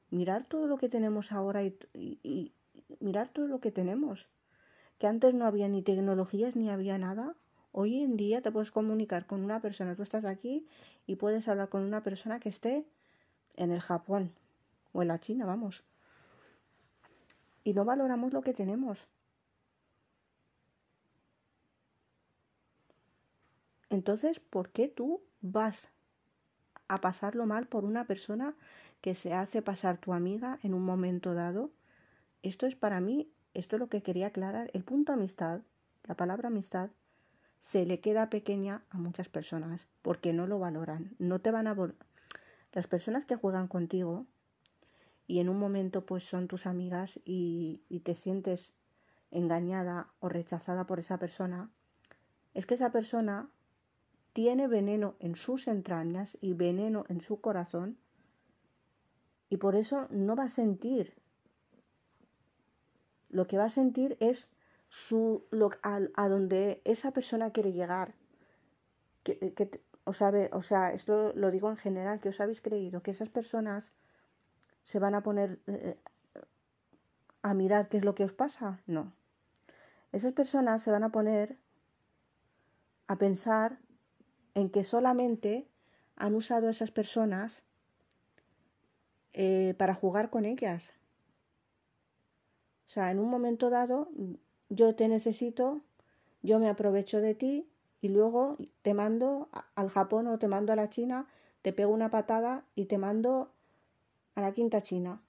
Mirar 0.09 0.47
todo 0.47 0.67
lo 0.67 0.79
que 0.79 0.89
tenemos 0.89 1.31
ahora 1.31 1.63
y, 1.63 2.53
mirar 3.01 3.29
todo 3.29 3.47
lo 3.47 3.61
que 3.61 3.71
tenemos. 3.71 4.29
Que 4.99 5.07
antes 5.07 5.35
no 5.35 5.47
había 5.47 5.69
ni 5.69 5.83
tecnologías 5.83 6.57
ni 6.57 6.71
había 6.71 6.99
nada. 6.99 7.35
Hoy 7.73 8.03
en 8.03 8.17
día 8.17 8.43
te 8.43 8.51
puedes 8.53 8.71
comunicar 8.71 9.27
con 9.27 9.45
una 9.45 9.61
persona, 9.61 9.95
tú 9.95 10.03
estás 10.03 10.25
aquí 10.25 10.67
y 11.07 11.17
puedes 11.17 11.47
hablar 11.49 11.69
con 11.69 11.83
una 11.83 12.03
persona 12.03 12.41
que 12.41 12.49
esté 12.49 12.85
en 13.57 13.71
el 13.71 13.81
Japón 13.81 14.33
o 14.93 15.03
en 15.03 15.09
la 15.09 15.21
China, 15.21 15.47
vamos. 15.47 15.85
Y 17.63 17.75
no 17.75 17.85
valoramos 17.85 18.33
lo 18.33 18.43
que 18.43 18.55
tenemos. 18.55 19.07
Entonces, 23.91 24.39
¿por 24.41 24.71
qué 24.71 24.89
tú 24.89 25.21
vas 25.41 25.91
a 26.89 27.01
pasarlo 27.01 27.47
mal 27.47 27.67
por 27.67 27.85
una 27.85 28.05
persona 28.05 28.55
que 29.01 29.15
se 29.15 29.33
hace 29.33 29.63
pasar 29.63 29.99
tu 29.99 30.13
amiga 30.13 30.59
en 30.63 30.75
un 30.75 30.85
momento 30.85 31.35
dado? 31.35 31.71
Esto 32.43 32.67
es 32.67 32.77
para 32.77 33.01
mí, 33.01 33.31
esto 33.55 33.77
es 33.77 33.81
lo 33.81 33.89
que 33.89 34.03
quería 34.03 34.29
aclarar. 34.29 34.71
El 34.73 34.85
punto 34.85 35.13
amistad, 35.13 35.61
la 36.05 36.15
palabra 36.15 36.49
amistad, 36.49 36.91
se 37.61 37.85
le 37.85 38.01
queda 38.01 38.31
pequeña 38.31 38.83
a 38.91 38.99
muchas 38.99 39.29
personas 39.29 39.87
porque 40.03 40.33
no 40.33 40.47
lo 40.47 40.59
valoran. 40.59 41.15
No 41.19 41.41
te 41.41 41.51
van 41.51 41.67
a 41.67 41.77
las 42.73 42.87
personas 42.87 43.25
que 43.25 43.37
juegan 43.37 43.69
contigo 43.69 44.27
y 45.27 45.41
en 45.41 45.49
un 45.49 45.59
momento 45.59 46.07
pues 46.07 46.25
son 46.25 46.49
tus 46.49 46.67
amigas 46.67 47.21
y, 47.25 47.83
y 47.89 48.01
te 48.01 48.15
sientes 48.15 48.73
engañada 49.31 50.09
o 50.21 50.29
rechazada 50.29 50.87
por 50.87 50.99
esa 50.99 51.19
persona, 51.19 51.71
es 52.55 52.67
que 52.67 52.75
esa 52.75 52.91
persona 52.91 53.49
tiene 54.33 54.67
veneno 54.67 55.15
en 55.21 55.37
sus 55.37 55.69
entrañas 55.69 56.37
y 56.41 56.55
veneno 56.55 57.05
en 57.09 57.21
su 57.21 57.41
corazón 57.41 57.99
y 59.49 59.57
por 59.57 59.75
eso 59.77 60.07
no 60.11 60.37
va 60.37 60.45
a 60.45 60.49
sentir. 60.49 61.20
Lo 63.31 63.47
que 63.47 63.59
va 63.59 63.65
a 63.65 63.71
sentir 63.71 64.17
es 64.21 64.49
su, 64.89 65.47
lo, 65.51 65.71
a, 65.83 66.01
a, 66.15 66.29
donde 66.29 66.83
esa 66.85 67.13
persona 67.13 67.51
quiere 67.51 67.73
llegar. 67.73 68.15
Que, 69.23 69.53
que 69.55 69.81
os 70.05 70.17
sabe, 70.17 70.51
o 70.53 70.63
sea, 70.63 70.93
esto 70.93 71.33
lo 71.35 71.51
digo 71.51 71.71
en 71.71 71.77
general, 71.77 72.21
que 72.21 72.31
os 72.31 72.41
habéis 72.41 72.61
creído 72.61 73.03
que 73.03 73.11
esas 73.11 73.29
personas 73.29 73.93
se 74.85 74.99
van 74.99 75.15
a 75.15 75.23
poner 75.23 75.61
eh, 75.67 75.97
a 77.43 77.55
mirar 77.55 77.89
qué 77.89 77.99
es 77.99 78.05
lo 78.05 78.15
que 78.15 78.25
os 78.25 78.33
pasa. 78.33 78.81
No. 78.87 79.13
Esas 80.13 80.33
personas 80.33 80.83
se 80.83 80.91
van 80.91 81.05
a 81.05 81.13
poner 81.13 81.57
a 83.07 83.17
pensar 83.17 83.79
en 84.55 84.71
que 84.71 84.85
solamente 84.85 85.69
han 86.17 86.35
usado 86.35 86.69
esas 86.69 86.91
personas 86.91 87.63
eh, 89.33 89.75
para 89.79 89.95
jugar 89.95 90.31
con 90.31 90.45
ellas. 90.45 90.93
O 92.91 92.93
sea, 92.93 93.13
en 93.13 93.21
un 93.21 93.31
momento 93.31 93.71
dado 93.71 94.09
yo 94.69 94.97
te 94.97 95.07
necesito, 95.07 95.81
yo 96.43 96.59
me 96.59 96.69
aprovecho 96.69 97.21
de 97.21 97.37
ti 97.37 97.69
y 98.01 98.09
luego 98.09 98.57
te 98.83 98.95
mando 98.95 99.49
al 99.77 99.91
Japón 99.91 100.27
o 100.27 100.41
te 100.41 100.49
mando 100.49 100.73
a 100.73 100.77
la 100.77 100.91
China 100.91 101.29
te 101.63 101.73
pego 101.73 101.93
una 101.93 102.11
patada 102.11 102.65
y 102.75 102.87
te 102.87 102.99
mando 102.99 103.53
a 104.35 104.41
la 104.41 104.53
quinta 104.53 104.83
china. 104.83 105.21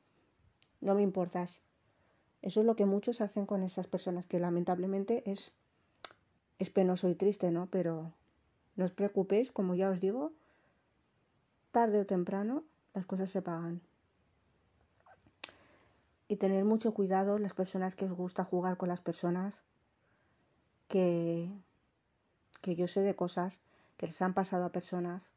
No 0.79 0.95
me 0.95 1.01
importas. 1.01 1.61
Eso 2.41 2.61
es 2.61 2.65
lo 2.65 2.75
que 2.75 2.85
muchos 2.85 3.21
hacen 3.21 3.45
con 3.45 3.61
esas 3.61 3.87
personas, 3.87 4.25
que 4.25 4.39
lamentablemente 4.39 5.29
es, 5.29 5.53
es 6.57 6.69
penoso 6.69 7.09
y 7.09 7.15
triste, 7.15 7.51
¿no? 7.51 7.67
Pero 7.67 8.11
no 8.75 8.85
os 8.85 8.91
preocupéis, 8.91 9.51
como 9.51 9.75
ya 9.75 9.89
os 9.89 9.99
digo, 9.99 10.31
tarde 11.71 11.99
o 11.99 12.05
temprano 12.05 12.63
las 12.93 13.05
cosas 13.05 13.29
se 13.29 13.41
pagan. 13.41 13.81
Y 16.31 16.37
tener 16.37 16.63
mucho 16.63 16.93
cuidado 16.93 17.39
las 17.39 17.53
personas 17.53 17.97
que 17.97 18.05
os 18.05 18.13
gusta 18.13 18.45
jugar 18.45 18.77
con 18.77 18.87
las 18.87 19.01
personas 19.01 19.63
que, 20.87 21.51
que 22.61 22.77
yo 22.77 22.87
sé 22.87 23.01
de 23.01 23.17
cosas 23.17 23.59
que 23.97 24.07
les 24.07 24.21
han 24.21 24.33
pasado 24.33 24.63
a 24.63 24.71
personas 24.71 25.29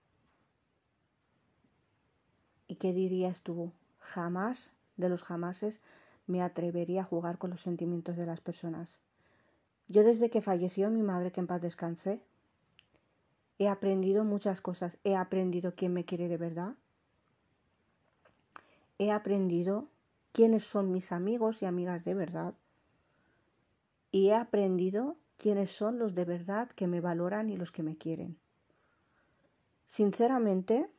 y 2.69 2.77
qué 2.77 2.93
dirías 2.93 3.41
tú, 3.41 3.73
jamás 3.99 4.71
de 4.97 5.09
los 5.09 5.25
jamases 5.25 5.81
me 6.29 6.43
atrevería 6.43 7.01
a 7.01 7.05
jugar 7.05 7.39
con 7.39 7.51
los 7.51 7.63
sentimientos 7.63 8.17
de 8.17 8.27
las 8.27 8.41
personas. 8.41 9.01
Yo 9.89 10.05
desde 10.05 10.31
que 10.31 10.43
falleció 10.43 10.93
mi 10.93 11.03
madre, 11.03 11.33
que 11.33 11.41
en 11.41 11.49
paz 11.49 11.61
descanse, 11.61 12.21
he 13.59 13.67
aprendido 13.67 14.23
muchas 14.23 14.61
cosas. 14.61 14.97
He 15.03 15.17
aprendido 15.17 15.75
quién 15.75 15.93
me 15.93 16.05
quiere 16.05 16.29
de 16.29 16.37
verdad. 16.37 16.77
He 19.01 19.11
aprendido 19.11 19.89
quiénes 20.35 20.65
son 20.65 20.91
mis 20.91 21.13
amigos 21.13 21.63
y 21.63 21.65
amigas 21.65 22.05
de 22.05 22.13
verdad. 22.13 22.55
Y 24.11 24.31
he 24.31 24.35
aprendido 24.35 25.17
quiénes 25.37 25.71
son 25.71 26.01
los 26.01 26.17
de 26.17 26.25
verdad 26.25 26.69
que 26.71 26.89
me 26.89 27.01
valoran 27.01 27.51
y 27.51 27.57
los 27.57 27.71
que 27.71 27.85
me 27.85 27.97
quieren. 27.97 28.37
Sinceramente, 29.87 30.91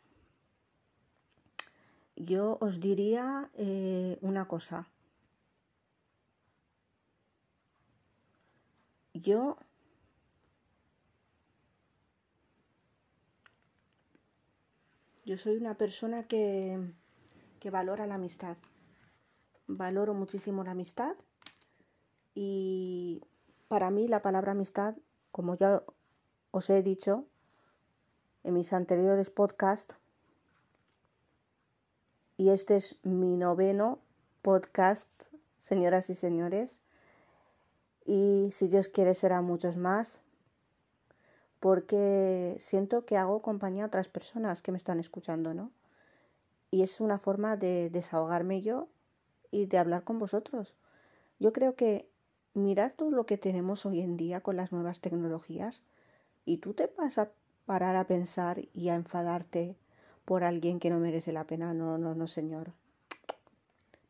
yo 2.16 2.58
os 2.62 2.80
diría 2.80 3.50
eh, 3.56 4.18
una 4.22 4.48
cosa. 4.48 4.88
Yo 9.14 9.58
yo 15.26 15.38
soy 15.38 15.58
una 15.58 15.76
persona 15.76 16.24
que, 16.24 16.80
que 17.60 17.70
valora 17.70 18.08
la 18.08 18.16
amistad. 18.16 18.56
Valoro 19.68 20.14
muchísimo 20.14 20.64
la 20.64 20.72
amistad 20.72 21.16
y 22.36 23.22
para 23.68 23.90
mí 23.90 24.08
la 24.08 24.22
palabra 24.22 24.52
amistad, 24.52 24.96
como 25.32 25.56
ya 25.56 25.84
os 26.52 26.70
he 26.70 26.84
dicho 26.84 27.26
en 28.44 28.54
mis 28.54 28.74
anteriores 28.74 29.32
podcasts, 29.32 29.98
y 32.38 32.50
este 32.50 32.76
es 32.76 32.98
mi 33.04 33.38
noveno 33.38 34.00
podcast, 34.42 35.34
señoras 35.58 36.10
y 36.10 36.16
señores. 36.16 36.82
Y 38.06 38.50
si 38.52 38.68
Dios 38.68 38.88
quiere 38.90 39.16
será 39.16 39.42
muchos 39.42 39.78
más, 39.78 40.22
porque 41.60 42.58
siento 42.60 43.06
que 43.06 43.18
hago 43.18 43.42
compañía 43.42 43.86
a 43.86 43.88
otras 43.88 44.10
personas 44.10 44.62
que 44.62 44.72
me 44.72 44.78
están 44.78 45.00
escuchando, 45.00 45.54
¿no? 45.54 45.72
Y 46.70 46.84
es 46.84 47.00
una 47.02 47.18
forma 47.18 47.58
de 47.58 47.90
desahogarme 47.90 48.62
yo 48.62 48.90
y 49.56 49.68
de 49.68 49.78
hablar 49.78 50.04
con 50.04 50.20
vosotros. 50.20 50.76
Yo 51.40 51.54
creo 51.54 51.76
que 51.76 52.10
mirar 52.54 52.92
todo 52.92 53.12
lo 53.12 53.26
que 53.26 53.38
tenemos 53.38 53.86
hoy 53.86 54.02
en 54.02 54.18
día 54.18 54.42
con 54.42 54.58
las 54.58 54.74
nuevas 54.74 55.00
tecnologías 55.00 55.84
y 56.44 56.58
tú 56.58 56.74
te 56.74 56.88
vas 56.98 57.18
a 57.18 57.32
parar 57.66 57.96
a 57.96 58.06
pensar 58.06 58.68
y 58.74 58.90
a 58.90 58.96
enfadarte 58.96 59.78
por 60.26 60.44
alguien 60.44 60.80
que 60.80 60.90
no 60.90 61.00
merece 61.00 61.32
la 61.32 61.48
pena. 61.48 61.74
No, 61.74 61.98
no, 61.98 62.16
no, 62.16 62.28
señor. 62.28 62.74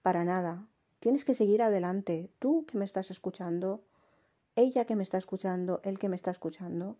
Para 0.02 0.24
nada. 0.26 0.68
Tienes 1.00 1.26
que 1.26 1.36
seguir 1.36 1.62
adelante. 1.62 2.32
Tú 2.40 2.66
que 2.66 2.80
me 2.80 2.86
estás 2.86 3.12
escuchando, 3.12 3.84
ella 4.56 4.86
que 4.86 4.96
me 4.96 5.04
está 5.04 5.20
escuchando, 5.20 5.80
él 5.84 6.00
que 6.00 6.10
me 6.10 6.16
está 6.16 6.32
escuchando. 6.32 6.98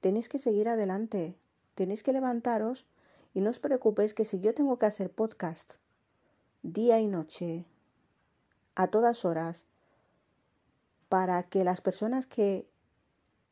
Tenéis 0.00 0.30
que 0.30 0.38
seguir 0.38 0.68
adelante. 0.68 1.36
Tenéis 1.74 2.02
que 2.02 2.14
levantaros 2.14 2.86
y 3.34 3.42
no 3.42 3.50
os 3.50 3.58
preocupéis 3.58 4.14
que 4.14 4.24
si 4.24 4.40
yo 4.40 4.54
tengo 4.54 4.78
que 4.78 4.86
hacer 4.86 5.10
podcast 5.10 5.74
día 6.72 6.98
y 6.98 7.06
noche, 7.06 7.64
a 8.74 8.88
todas 8.88 9.24
horas, 9.24 9.66
para 11.08 11.44
que 11.44 11.62
las 11.62 11.80
personas 11.80 12.26
que 12.26 12.68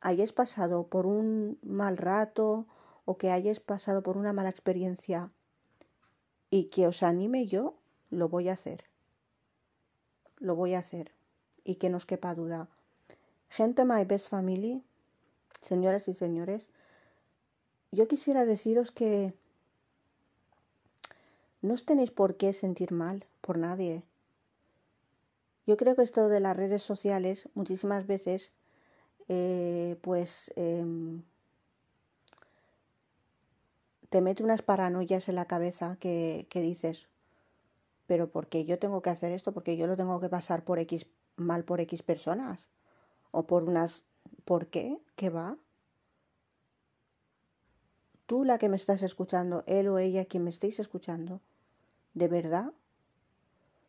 hayáis 0.00 0.32
pasado 0.32 0.88
por 0.88 1.06
un 1.06 1.56
mal 1.62 1.96
rato 1.96 2.66
o 3.04 3.16
que 3.16 3.30
hayáis 3.30 3.60
pasado 3.60 4.02
por 4.02 4.16
una 4.16 4.32
mala 4.32 4.50
experiencia 4.50 5.30
y 6.50 6.64
que 6.64 6.88
os 6.88 7.04
anime 7.04 7.46
yo, 7.46 7.76
lo 8.10 8.28
voy 8.28 8.48
a 8.48 8.54
hacer. 8.54 8.84
Lo 10.38 10.56
voy 10.56 10.74
a 10.74 10.80
hacer. 10.80 11.12
Y 11.62 11.76
que 11.76 11.90
no 11.90 11.98
os 11.98 12.06
quepa 12.06 12.34
duda. 12.34 12.68
Gente 13.48 13.84
My 13.84 14.04
Best 14.04 14.28
Family, 14.28 14.82
señoras 15.60 16.08
y 16.08 16.14
señores, 16.14 16.70
yo 17.92 18.08
quisiera 18.08 18.44
deciros 18.44 18.90
que 18.90 19.34
no 21.64 21.72
os 21.72 21.86
tenéis 21.88 22.10
por 22.10 22.36
qué 22.36 22.52
sentir 22.52 22.92
mal 22.92 23.24
por 23.40 23.56
nadie. 23.56 24.04
Yo 25.66 25.78
creo 25.78 25.96
que 25.96 26.02
esto 26.02 26.28
de 26.28 26.40
las 26.40 26.54
redes 26.54 26.82
sociales 26.82 27.48
muchísimas 27.54 28.06
veces, 28.06 28.52
eh, 29.28 29.96
pues, 30.02 30.52
em, 30.56 31.22
te 34.10 34.20
mete 34.20 34.44
unas 34.44 34.60
paranoias 34.60 35.28
en 35.30 35.36
la 35.36 35.46
cabeza 35.46 35.96
que, 35.98 36.46
dices, 36.52 37.08
pero 38.06 38.30
¿por 38.30 38.48
qué 38.48 38.66
yo 38.66 38.78
tengo 38.78 39.00
que 39.00 39.08
hacer 39.10 39.32
esto? 39.32 39.52
Porque 39.52 39.78
yo 39.78 39.86
lo 39.86 39.96
tengo 39.96 40.20
que 40.20 40.28
pasar 40.28 40.64
por 40.64 40.78
X, 40.78 41.06
mal 41.36 41.64
por 41.64 41.80
X 41.80 42.02
personas. 42.02 42.68
O 43.30 43.46
por 43.46 43.64
unas... 43.64 44.04
¿Por 44.44 44.66
qué? 44.68 44.98
¿Qué 45.16 45.30
va? 45.30 45.56
Tú 48.26 48.44
la 48.44 48.58
que 48.58 48.68
me 48.68 48.76
estás 48.76 49.02
escuchando, 49.02 49.64
él 49.66 49.88
o 49.88 49.98
ella 49.98 50.26
quien 50.26 50.44
me 50.44 50.50
estéis 50.50 50.78
escuchando, 50.78 51.40
¿de 52.14 52.28
verdad? 52.28 52.72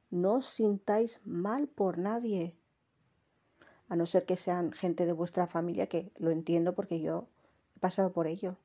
No 0.09 0.33
os 0.35 0.47
sintáis 0.47 1.21
mal 1.23 1.67
por 1.67 1.97
nadie. 1.97 2.55
A 3.87 3.95
no 3.95 4.05
ser 4.05 4.25
que 4.25 4.35
sean 4.35 4.71
gente 4.71 5.05
de 5.05 5.13
vuestra 5.13 5.45
familia, 5.47 5.87
que 5.87 6.11
lo 6.17 6.31
entiendo 6.31 6.73
porque 6.73 6.99
yo 6.99 7.27
he 7.75 7.79
pasado 7.79 8.11
por 8.11 8.25
ello. 8.25 8.57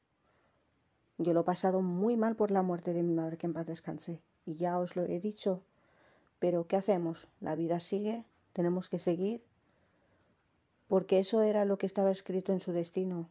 Yo 1.18 1.34
lo 1.34 1.40
he 1.40 1.44
pasado 1.44 1.82
muy 1.82 2.16
mal 2.16 2.36
por 2.36 2.50
la 2.50 2.62
muerte 2.62 2.94
de 2.94 3.02
mi 3.02 3.12
madre, 3.12 3.36
que 3.36 3.46
en 3.46 3.52
paz 3.52 3.66
descanse. 3.66 4.22
Y 4.46 4.54
ya 4.54 4.78
os 4.78 4.96
lo 4.96 5.02
he 5.02 5.20
dicho. 5.20 5.62
Pero 6.38 6.66
¿qué 6.66 6.76
hacemos? 6.76 7.28
La 7.40 7.54
vida 7.54 7.80
sigue, 7.80 8.24
tenemos 8.54 8.88
que 8.88 8.98
seguir. 8.98 9.44
Porque 10.88 11.18
eso 11.18 11.42
era 11.42 11.66
lo 11.66 11.76
que 11.76 11.84
estaba 11.84 12.10
escrito 12.10 12.52
en 12.52 12.60
su 12.60 12.72
destino. 12.72 13.28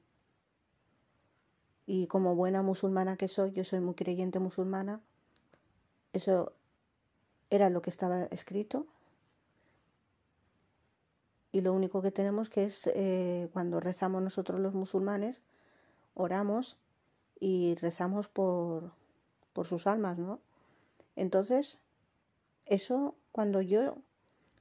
Y 1.87 2.05
como 2.05 2.35
buena 2.35 2.61
musulmana 2.61 3.17
que 3.17 3.27
soy, 3.27 3.51
yo 3.51 3.63
soy 3.63 3.79
muy 3.79 3.95
creyente 3.95 4.37
musulmana, 4.37 5.01
eso 6.13 6.53
era 7.49 7.69
lo 7.69 7.81
que 7.81 7.89
estaba 7.89 8.23
escrito. 8.25 8.87
Y 11.51 11.61
lo 11.61 11.73
único 11.73 12.01
que 12.01 12.11
tenemos 12.11 12.49
que 12.49 12.65
es, 12.65 12.87
eh, 12.87 13.49
cuando 13.53 13.79
rezamos 13.79 14.21
nosotros 14.21 14.59
los 14.59 14.75
musulmanes, 14.75 15.41
oramos 16.13 16.77
y 17.39 17.75
rezamos 17.75 18.27
por, 18.27 18.91
por 19.53 19.65
sus 19.65 19.87
almas, 19.87 20.17
¿no? 20.19 20.39
Entonces, 21.15 21.79
eso 22.65 23.15
cuando 23.31 23.61
yo, 23.61 23.97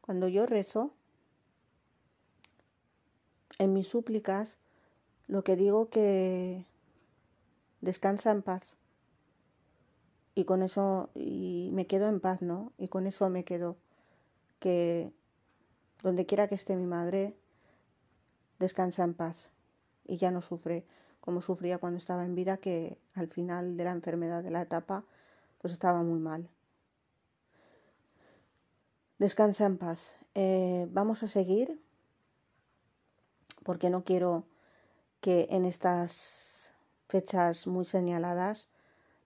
cuando 0.01 0.29
yo 0.29 0.47
rezo, 0.47 0.93
en 3.59 3.73
mis 3.73 3.89
súplicas, 3.89 4.59
lo 5.27 5.43
que 5.45 5.57
digo 5.57 5.91
que 5.91 6.65
descansa 7.81 8.31
en 8.31 8.43
paz. 8.43 8.77
Y 10.39 10.45
con 10.45 10.63
eso, 10.63 11.11
y 11.17 11.71
me 11.73 11.89
quedo 11.89 12.07
en 12.09 12.21
paz, 12.21 12.43
¿no? 12.43 12.73
Y 12.79 12.87
con 12.87 13.09
eso 13.09 13.29
me 13.29 13.43
quedo. 13.43 13.77
Que 14.61 15.13
donde 16.05 16.27
quiera 16.27 16.47
que 16.47 16.55
esté 16.55 16.77
mi 16.77 16.87
madre, 16.87 17.35
descansa 18.61 19.03
en 19.03 19.15
paz 19.15 19.51
y 20.05 20.17
ya 20.17 20.31
no 20.31 20.41
sufre 20.41 20.87
como 21.21 21.41
sufría 21.41 21.79
cuando 21.79 21.99
estaba 21.99 22.25
en 22.25 22.37
vida, 22.37 22.59
que 22.59 22.99
al 23.15 23.27
final 23.27 23.77
de 23.77 23.83
la 23.83 23.91
enfermedad 23.91 24.45
de 24.45 24.53
la 24.53 24.63
etapa, 24.63 25.05
pues 25.61 25.73
estaba 25.73 26.05
muy 26.05 26.21
mal. 26.21 26.49
Descansa 29.19 29.67
en 29.67 29.77
paz. 29.77 30.15
Eh, 30.37 30.87
vamos 30.93 31.25
a 31.25 31.27
seguir, 31.27 31.83
porque 33.65 33.91
no 33.91 34.05
quiero 34.05 34.45
que 35.21 35.49
en 35.51 35.65
estas 35.65 36.73
fechas 37.09 37.67
muy 37.67 37.85
señaladas 37.85 38.69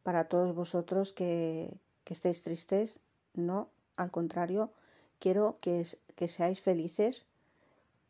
para 0.03 0.29
todos 0.29 0.55
vosotros 0.55 1.13
que, 1.13 1.73
que 2.05 2.15
estéis 2.15 2.43
tristes, 2.43 3.01
no, 3.35 3.69
al 3.97 4.11
contrario, 4.11 4.71
quiero 5.19 5.57
que, 5.61 5.87
que 6.17 6.29
seáis 6.29 6.61
felices 6.61 7.25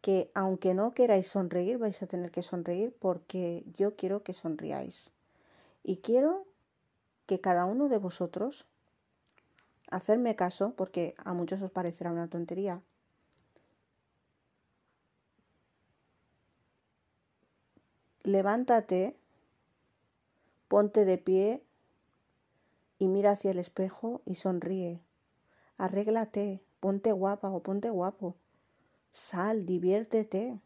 que 0.03 0.31
aunque 0.35 0.75
no 0.75 0.95
queráis 0.95 1.29
sonreír, 1.29 1.79
vais 1.79 2.03
a 2.03 2.11
tener 2.11 2.31
que 2.35 2.43
sonreír 2.43 2.91
porque 2.99 3.65
yo 3.79 3.95
quiero 3.95 4.25
que 4.25 4.35
sonriáis. 4.35 5.13
Y 5.85 5.99
quiero 5.99 6.45
que 7.27 7.41
cada 7.41 7.67
uno 7.67 7.89
de 7.89 7.99
vosotros, 7.99 8.67
hacerme 9.91 10.35
caso, 10.35 10.75
porque 10.75 11.15
a 11.19 11.33
muchos 11.35 11.63
os 11.63 11.71
parecerá 11.71 12.11
una 12.11 12.29
tontería, 12.29 12.83
levántate, 18.25 19.17
ponte 20.67 21.05
de 21.05 21.19
pie 21.19 21.63
y 23.03 23.09
mira 23.09 23.33
hacia 23.33 23.51
el 23.51 23.59
espejo 23.59 24.23
y 24.25 24.37
sonríe. 24.37 25.03
Arréglate, 25.77 26.63
ponte 26.79 27.11
guapa 27.11 27.51
o 27.51 27.61
ponte 27.61 27.91
guapo. 27.91 28.37
Sal, 29.11 29.67
diviértete. 29.67 30.61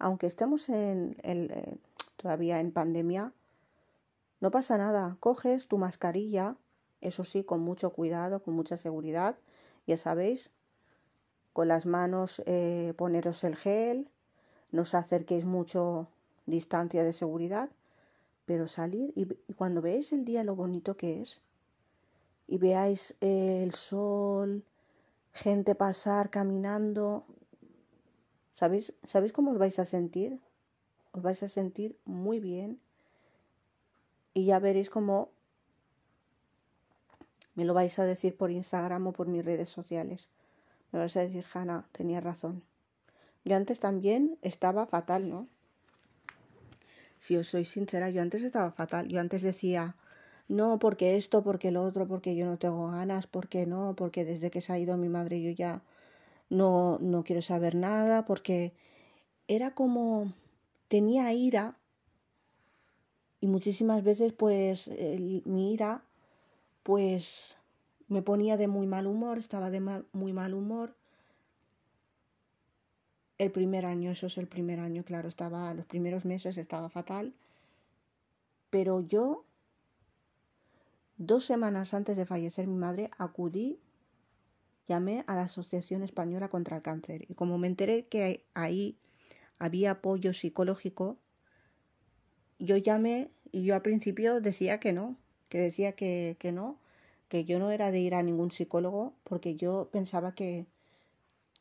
Aunque 0.00 0.26
estemos 0.26 0.68
en 0.68 1.16
el, 1.22 1.52
eh, 1.52 1.78
todavía 2.16 2.58
en 2.58 2.72
pandemia, 2.72 3.32
no 4.40 4.50
pasa 4.50 4.78
nada. 4.78 5.16
Coges 5.20 5.68
tu 5.68 5.78
mascarilla, 5.78 6.56
eso 7.00 7.22
sí, 7.22 7.44
con 7.44 7.60
mucho 7.60 7.90
cuidado, 7.90 8.42
con 8.42 8.54
mucha 8.54 8.76
seguridad. 8.76 9.38
Ya 9.86 9.96
sabéis, 9.96 10.50
con 11.52 11.68
las 11.68 11.86
manos 11.86 12.42
eh, 12.46 12.94
poneros 12.96 13.44
el 13.44 13.54
gel, 13.54 14.10
no 14.72 14.82
os 14.82 14.92
acerquéis 14.92 15.44
mucho 15.44 16.08
distancia 16.46 17.04
de 17.04 17.12
seguridad, 17.12 17.70
pero 18.48 18.66
salir 18.66 19.12
y, 19.14 19.26
cuando 19.52 19.82
veáis 19.82 20.10
el 20.10 20.24
día 20.24 20.42
lo 20.42 20.56
bonito 20.56 20.96
que 20.96 21.20
es 21.20 21.42
y 22.46 22.56
veáis 22.56 23.14
el 23.20 23.72
sol, 23.72 24.64
gente 25.34 25.74
pasar 25.74 26.30
caminando, 26.30 27.26
¿sabéis, 28.50 28.94
¿sabéis 29.04 29.34
cómo 29.34 29.50
os 29.50 29.58
vais 29.58 29.78
a 29.78 29.84
sentir? 29.84 30.40
Os 31.12 31.20
vais 31.20 31.42
a 31.42 31.50
sentir 31.50 31.98
muy 32.06 32.40
bien 32.40 32.80
y 34.32 34.46
ya 34.46 34.58
veréis 34.60 34.88
cómo 34.88 35.30
me 37.54 37.66
lo 37.66 37.74
vais 37.74 37.98
a 37.98 38.04
decir 38.04 38.34
por 38.34 38.50
Instagram 38.50 39.08
o 39.08 39.12
por 39.12 39.28
mis 39.28 39.44
redes 39.44 39.68
sociales. 39.68 40.30
Me 40.90 40.98
vais 41.00 41.14
a 41.18 41.20
decir, 41.20 41.44
Hanna, 41.52 41.86
tenía 41.92 42.22
razón. 42.22 42.62
Yo 43.44 43.56
antes 43.56 43.78
también 43.78 44.38
estaba 44.40 44.86
fatal, 44.86 45.28
¿no? 45.28 45.46
Si 47.18 47.36
os 47.36 47.48
soy 47.48 47.64
sincera, 47.64 48.10
yo 48.10 48.22
antes 48.22 48.42
estaba 48.42 48.70
fatal. 48.70 49.08
Yo 49.08 49.20
antes 49.20 49.42
decía, 49.42 49.96
no, 50.48 50.78
porque 50.78 51.16
esto, 51.16 51.42
porque 51.42 51.70
lo 51.70 51.82
otro, 51.82 52.06
porque 52.06 52.36
yo 52.36 52.46
no 52.46 52.58
tengo 52.58 52.90
ganas, 52.90 53.26
porque 53.26 53.66
no, 53.66 53.94
porque 53.96 54.24
desde 54.24 54.50
que 54.50 54.60
se 54.60 54.72
ha 54.72 54.78
ido 54.78 54.96
mi 54.96 55.08
madre 55.08 55.42
yo 55.42 55.50
ya 55.50 55.82
no, 56.50 56.98
no 57.00 57.24
quiero 57.24 57.42
saber 57.42 57.74
nada, 57.74 58.24
porque 58.24 58.72
era 59.48 59.74
como, 59.74 60.32
tenía 60.88 61.32
ira 61.32 61.76
y 63.40 63.46
muchísimas 63.46 64.02
veces 64.02 64.32
pues 64.32 64.90
mi 65.44 65.72
ira 65.72 66.02
pues 66.82 67.58
me 68.08 68.22
ponía 68.22 68.56
de 68.56 68.68
muy 68.68 68.86
mal 68.86 69.06
humor, 69.06 69.38
estaba 69.38 69.70
de 69.70 69.80
muy 70.12 70.32
mal 70.32 70.54
humor 70.54 70.97
el 73.38 73.52
primer 73.52 73.86
año, 73.86 74.10
eso 74.10 74.26
es 74.26 74.36
el 74.36 74.48
primer 74.48 74.80
año, 74.80 75.04
claro, 75.04 75.28
estaba, 75.28 75.72
los 75.72 75.86
primeros 75.86 76.24
meses 76.24 76.58
estaba 76.58 76.90
fatal. 76.90 77.32
Pero 78.70 79.00
yo, 79.00 79.44
dos 81.16 81.44
semanas 81.44 81.94
antes 81.94 82.16
de 82.16 82.26
fallecer 82.26 82.66
mi 82.66 82.76
madre, 82.76 83.10
acudí, 83.16 83.78
llamé 84.88 85.24
a 85.26 85.36
la 85.36 85.42
Asociación 85.42 86.02
Española 86.02 86.48
contra 86.48 86.76
el 86.76 86.82
Cáncer. 86.82 87.24
Y 87.30 87.34
como 87.34 87.58
me 87.58 87.68
enteré 87.68 88.06
que 88.06 88.44
ahí 88.54 88.98
había 89.58 89.92
apoyo 89.92 90.32
psicológico, 90.32 91.16
yo 92.58 92.76
llamé 92.76 93.30
y 93.52 93.64
yo 93.64 93.74
al 93.74 93.82
principio 93.82 94.40
decía 94.40 94.80
que 94.80 94.92
no, 94.92 95.16
que 95.48 95.58
decía 95.58 95.92
que, 95.92 96.36
que 96.40 96.50
no, 96.50 96.78
que 97.28 97.44
yo 97.44 97.58
no 97.58 97.70
era 97.70 97.92
de 97.92 98.00
ir 98.00 98.14
a 98.14 98.22
ningún 98.22 98.50
psicólogo, 98.50 99.14
porque 99.24 99.54
yo 99.54 99.88
pensaba 99.92 100.34
que 100.34 100.66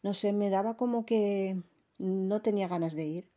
no 0.04 0.13
sé, 0.13 0.32
me 0.34 0.50
daba 0.50 0.78
como 0.78 1.06
que 1.06 1.62
no 1.98 2.41
tenía 2.41 2.67
ganas 2.67 2.93
de 2.93 3.06
ir. 3.06 3.30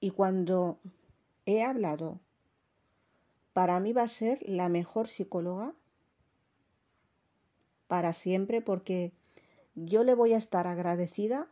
Y 0.00 0.10
cuando 0.10 0.78
he 1.46 1.62
hablado, 1.62 2.20
para 3.52 3.78
mí 3.80 3.92
va 3.92 4.02
a 4.02 4.08
ser 4.08 4.38
la 4.42 4.68
mejor 4.68 5.08
psicóloga 5.08 5.74
para 7.86 8.12
siempre 8.12 8.62
porque 8.62 9.12
yo 9.74 10.02
le 10.02 10.14
voy 10.14 10.32
a 10.32 10.38
estar 10.38 10.66
agradecida 10.66 11.48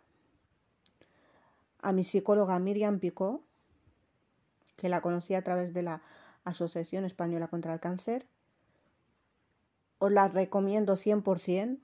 a 1.83 1.93
mi 1.93 2.05
psicóloga 2.05 2.59
Miriam 2.59 2.99
Picó, 2.99 3.43
que 4.77 4.89
la 4.89 5.01
conocí 5.01 5.35
a 5.35 5.43
través 5.43 5.73
de 5.73 5.83
la 5.83 6.03
Asociación 6.45 7.05
Española 7.05 7.49
contra 7.49 7.73
el 7.73 7.81
Cáncer. 7.81 8.27
Os 9.99 10.11
la 10.11 10.29
recomiendo 10.29 10.97
100%. 10.97 11.79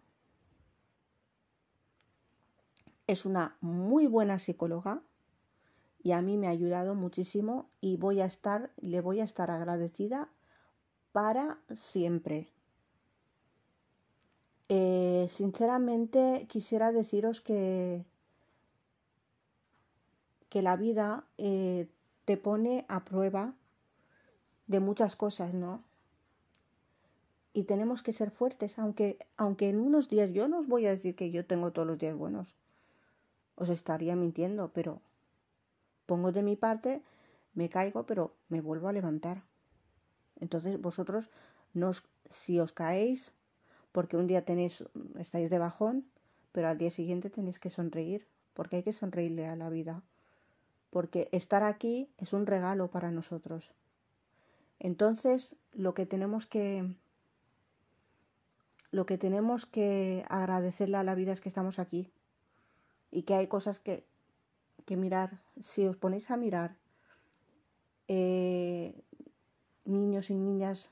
Es 3.07 3.25
una 3.25 3.57
muy 3.61 4.09
buena 4.09 4.41
psicóloga 4.41 5.01
y 6.03 6.11
a 6.11 6.23
mí 6.23 6.37
me 6.37 6.49
ha 6.49 6.51
ayudado 6.51 6.95
muchísimo 6.95 7.69
y 7.81 7.97
voy 7.97 8.21
a 8.21 8.27
estar, 8.27 8.73
le 8.81 9.01
voy 9.01 9.21
a 9.21 9.25
estar 9.25 9.51
agradecida 9.51 10.29
para 11.13 11.59
siempre. 11.73 12.53
Eh, 14.69 15.27
sinceramente 15.29 16.47
quisiera 16.49 16.91
deciros 16.91 17.41
que, 17.41 18.05
que 20.49 20.63
la 20.63 20.77
vida 20.77 21.25
eh, 21.39 21.89
te 22.25 22.37
pone 22.37 22.87
a 22.89 23.05
prueba 23.05 23.55
de 24.67 24.81
muchas 24.81 25.15
cosas, 25.15 25.55
¿no? 25.55 25.85
Y 27.53 27.65
tenemos 27.65 28.03
que 28.03 28.13
ser 28.13 28.33
fuertes, 28.33 28.81
aunque, 28.81 29.19
aunque 29.37 29.69
en 29.69 29.81
unos 29.81 30.09
días 30.09 30.33
yo 30.33 30.49
no 30.49 30.59
os 30.59 30.67
voy 30.67 30.87
a 30.87 30.91
decir 30.91 31.15
que 31.15 31.31
yo 31.31 31.47
tengo 31.47 31.73
todos 31.73 31.87
los 31.87 31.99
días 31.99 32.17
buenos 32.17 32.57
os 33.57 33.69
estaría 33.71 34.15
mintiendo, 34.17 34.73
pero 34.73 35.01
pongo 36.07 36.31
de 36.33 36.43
mi 36.43 36.57
parte, 36.57 37.03
me 37.55 37.69
caigo, 37.69 38.07
pero 38.07 38.35
me 38.49 38.61
vuelvo 38.61 38.89
a 38.89 38.93
levantar. 38.93 39.43
Entonces 40.39 40.81
vosotros, 40.81 41.31
no 41.73 41.91
si 42.29 42.61
os 42.61 42.73
caéis, 42.73 43.33
porque 43.93 44.17
un 44.17 44.27
día 44.27 44.45
tenéis, 44.45 44.85
estáis 45.19 45.51
de 45.51 45.59
bajón, 45.59 46.07
pero 46.53 46.69
al 46.69 46.79
día 46.79 46.91
siguiente 46.91 47.31
tenéis 47.31 47.59
que 47.59 47.71
sonreír, 47.71 48.27
porque 48.55 48.77
hay 48.77 48.83
que 48.83 48.93
sonreírle 48.93 49.47
a 49.47 49.57
la 49.57 49.71
vida, 49.71 50.03
porque 50.91 51.29
estar 51.33 51.63
aquí 51.63 52.11
es 52.19 52.33
un 52.33 52.47
regalo 52.47 52.91
para 52.91 53.11
nosotros. 53.11 53.73
Entonces, 54.79 55.57
lo 55.73 55.95
que 55.95 56.07
tenemos 56.07 56.47
que 56.47 56.95
lo 58.91 59.05
que 59.05 59.19
tenemos 59.19 59.67
que 59.67 60.25
agradecerle 60.29 60.97
a 60.97 61.03
la 61.03 61.15
vida 61.15 61.33
es 61.33 61.41
que 61.41 61.49
estamos 61.49 61.79
aquí, 61.79 62.11
y 63.17 63.23
que 63.23 63.33
hay 63.33 63.47
cosas 63.47 63.79
que, 63.81 64.05
que 64.85 64.99
mirar. 64.99 65.41
Si 65.59 65.87
os 65.87 65.97
ponéis 65.97 66.31
a 66.31 66.37
mirar 66.37 66.77
eh, 68.09 69.03
niños 69.87 70.29
y 70.29 70.35
niñas 70.35 70.91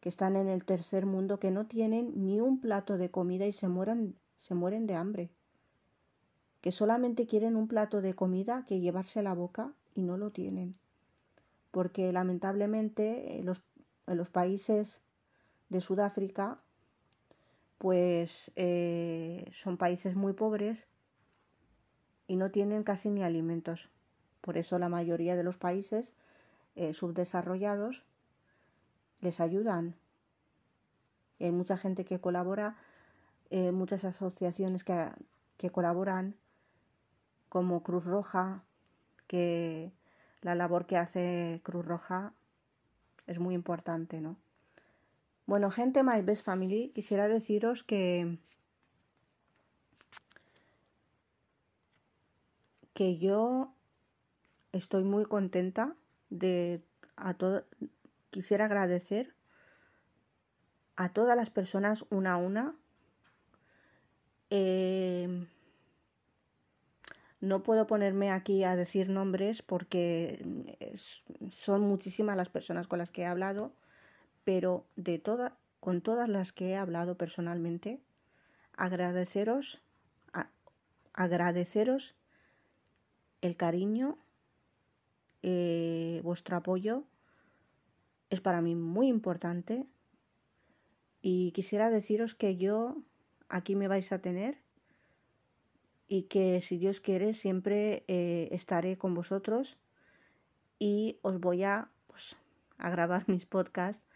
que 0.00 0.08
están 0.08 0.34
en 0.34 0.48
el 0.48 0.64
tercer 0.64 1.04
mundo 1.04 1.38
que 1.38 1.50
no 1.50 1.66
tienen 1.66 2.24
ni 2.24 2.40
un 2.40 2.58
plato 2.58 2.96
de 2.96 3.10
comida 3.10 3.44
y 3.44 3.52
se 3.52 3.68
mueren, 3.68 4.16
se 4.38 4.54
mueren 4.54 4.86
de 4.86 4.94
hambre. 4.94 5.30
Que 6.62 6.72
solamente 6.72 7.26
quieren 7.26 7.54
un 7.54 7.68
plato 7.68 8.00
de 8.00 8.14
comida 8.14 8.64
que 8.66 8.80
llevarse 8.80 9.18
a 9.18 9.24
la 9.24 9.34
boca 9.34 9.74
y 9.94 10.00
no 10.00 10.16
lo 10.16 10.30
tienen. 10.30 10.74
Porque 11.70 12.10
lamentablemente 12.12 13.42
los, 13.44 13.60
en 14.06 14.16
los 14.16 14.30
países 14.30 15.02
de 15.68 15.82
Sudáfrica 15.82 16.62
pues 17.78 18.50
eh, 18.56 19.48
son 19.52 19.76
países 19.76 20.16
muy 20.16 20.32
pobres 20.32 20.86
y 22.26 22.36
no 22.36 22.50
tienen 22.50 22.82
casi 22.82 23.08
ni 23.10 23.22
alimentos. 23.22 23.88
Por 24.40 24.58
eso 24.58 24.78
la 24.78 24.88
mayoría 24.88 25.36
de 25.36 25.44
los 25.44 25.56
países 25.56 26.12
eh, 26.74 26.92
subdesarrollados 26.92 28.04
les 29.20 29.40
ayudan. 29.40 29.94
Hay 31.40 31.52
mucha 31.52 31.76
gente 31.76 32.04
que 32.04 32.20
colabora, 32.20 32.76
eh, 33.50 33.70
muchas 33.70 34.04
asociaciones 34.04 34.82
que, 34.82 35.08
que 35.56 35.70
colaboran, 35.70 36.34
como 37.48 37.82
Cruz 37.82 38.04
Roja, 38.04 38.64
que 39.26 39.92
la 40.42 40.54
labor 40.54 40.86
que 40.86 40.96
hace 40.96 41.60
Cruz 41.62 41.86
Roja 41.86 42.32
es 43.26 43.38
muy 43.38 43.54
importante, 43.54 44.20
¿no? 44.20 44.36
Bueno, 45.48 45.70
gente, 45.70 46.02
My 46.02 46.20
Best 46.20 46.44
Family, 46.44 46.92
quisiera 46.94 47.26
deciros 47.26 47.82
que 47.82 48.36
que 52.92 53.16
yo 53.16 53.72
estoy 54.72 55.04
muy 55.04 55.24
contenta 55.24 55.96
de 56.28 56.82
a 57.16 57.32
todo 57.32 57.64
quisiera 58.28 58.66
agradecer 58.66 59.34
a 60.96 61.14
todas 61.14 61.34
las 61.34 61.48
personas 61.48 62.04
una 62.10 62.34
a 62.34 62.36
una. 62.36 62.74
Eh, 64.50 65.46
No 67.40 67.62
puedo 67.62 67.86
ponerme 67.86 68.32
aquí 68.32 68.64
a 68.64 68.76
decir 68.76 69.08
nombres 69.08 69.62
porque 69.62 70.44
son 71.64 71.80
muchísimas 71.82 72.36
las 72.36 72.50
personas 72.50 72.86
con 72.86 72.98
las 72.98 73.12
que 73.12 73.22
he 73.22 73.26
hablado, 73.26 73.72
pero 74.48 74.86
de 74.96 75.18
todas, 75.18 75.52
con 75.78 76.00
todas 76.00 76.26
las 76.26 76.52
que 76.52 76.70
he 76.70 76.76
hablado 76.76 77.18
personalmente, 77.18 78.00
agradeceros, 78.78 79.82
agradeceros 81.12 82.14
el 83.42 83.56
cariño, 83.58 84.16
eh, 85.42 86.22
vuestro 86.24 86.56
apoyo 86.56 87.04
es 88.30 88.40
para 88.40 88.62
mí 88.62 88.74
muy 88.74 89.08
importante 89.08 89.84
y 91.20 91.52
quisiera 91.52 91.90
deciros 91.90 92.34
que 92.34 92.56
yo 92.56 92.96
aquí 93.50 93.76
me 93.76 93.86
vais 93.86 94.10
a 94.12 94.22
tener 94.22 94.56
y 96.06 96.22
que 96.22 96.62
si 96.62 96.78
Dios 96.78 97.02
quiere 97.02 97.34
siempre 97.34 98.02
eh, 98.08 98.48
estaré 98.52 98.96
con 98.96 99.12
vosotros 99.12 99.76
y 100.78 101.18
os 101.20 101.38
voy 101.38 101.64
a, 101.64 101.90
pues, 102.06 102.34
a 102.78 102.88
grabar 102.94 103.28
mis 103.28 103.44
podcasts 103.44 104.08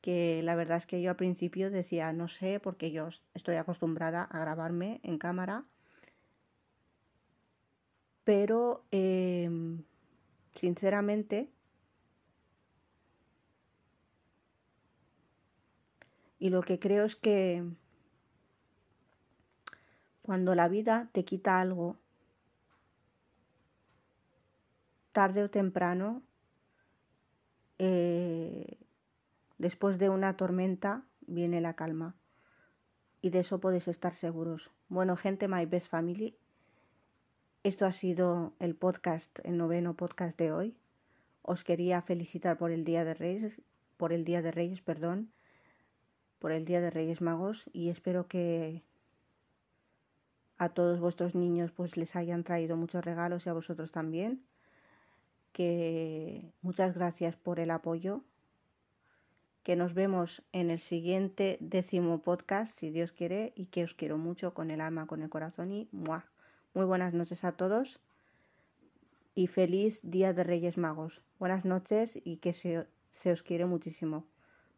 que 0.00 0.42
la 0.42 0.54
verdad 0.54 0.78
es 0.78 0.86
que 0.86 1.02
yo 1.02 1.10
al 1.10 1.16
principio 1.16 1.70
decía 1.70 2.12
no 2.12 2.28
sé 2.28 2.60
porque 2.60 2.90
yo 2.90 3.08
estoy 3.34 3.56
acostumbrada 3.56 4.22
a 4.24 4.38
grabarme 4.40 5.00
en 5.02 5.18
cámara 5.18 5.64
pero 8.24 8.84
em, 8.90 9.84
sinceramente 10.54 11.50
y 16.38 16.50
lo 16.50 16.62
que 16.62 16.78
creo 16.78 17.04
es 17.04 17.16
que 17.16 17.64
cuando 20.28 20.54
la 20.54 20.68
vida 20.68 21.08
te 21.12 21.24
quita 21.24 21.58
algo, 21.58 21.96
tarde 25.12 25.42
o 25.42 25.48
temprano, 25.48 26.22
eh, 27.78 28.77
después 29.58 29.98
de 29.98 30.08
una 30.08 30.36
tormenta, 30.36 31.04
viene 31.26 31.60
la 31.60 31.74
calma. 31.74 32.16
Y 33.20 33.30
de 33.30 33.40
eso 33.40 33.60
podéis 33.60 33.88
estar 33.88 34.14
seguros. 34.14 34.70
Bueno, 34.88 35.16
gente, 35.16 35.48
My 35.48 35.66
Best 35.66 35.90
Family, 35.90 36.36
esto 37.64 37.84
ha 37.86 37.92
sido 37.92 38.54
el 38.60 38.76
podcast, 38.76 39.38
el 39.42 39.58
noveno 39.58 39.94
podcast 39.94 40.38
de 40.38 40.52
hoy. 40.52 40.76
Os 41.42 41.64
quería 41.64 42.00
felicitar 42.02 42.56
por 42.56 42.70
el 42.70 42.84
Día 42.84 43.04
de 43.04 43.14
Reyes, 43.14 43.60
por 43.96 44.12
el 44.12 44.24
Día 44.24 44.42
de 44.42 44.52
Reyes, 44.52 44.80
perdón, 44.80 45.32
por 46.38 46.52
el 46.52 46.64
Día 46.64 46.80
de 46.80 46.90
Reyes 46.90 47.20
Magos 47.20 47.68
y 47.72 47.88
espero 47.88 48.28
que 48.28 48.82
a 50.56 50.68
todos 50.68 51.00
vuestros 51.00 51.34
niños 51.34 51.72
pues 51.72 51.96
les 51.96 52.14
hayan 52.16 52.44
traído 52.44 52.76
muchos 52.76 53.04
regalos 53.04 53.46
y 53.46 53.48
a 53.48 53.52
vosotros 53.52 53.90
también. 53.90 54.44
Que 55.52 56.52
muchas 56.62 56.94
gracias 56.94 57.36
por 57.36 57.58
el 57.58 57.70
apoyo. 57.70 58.22
Que 59.68 59.76
nos 59.76 59.92
vemos 59.92 60.42
en 60.52 60.70
el 60.70 60.80
siguiente 60.80 61.58
décimo 61.60 62.22
podcast, 62.22 62.74
si 62.78 62.88
Dios 62.88 63.12
quiere, 63.12 63.52
y 63.54 63.66
que 63.66 63.84
os 63.84 63.92
quiero 63.92 64.16
mucho 64.16 64.54
con 64.54 64.70
el 64.70 64.80
alma, 64.80 65.06
con 65.06 65.20
el 65.20 65.28
corazón 65.28 65.72
y 65.72 65.90
¡mua! 65.92 66.24
Muy 66.72 66.86
buenas 66.86 67.12
noches 67.12 67.44
a 67.44 67.52
todos 67.52 68.00
y 69.34 69.46
feliz 69.46 70.00
Día 70.02 70.32
de 70.32 70.42
Reyes 70.42 70.78
Magos. 70.78 71.20
Buenas 71.38 71.66
noches 71.66 72.18
y 72.24 72.38
que 72.38 72.54
se, 72.54 72.86
se 73.12 73.30
os 73.30 73.42
quiere 73.42 73.66
muchísimo. 73.66 74.24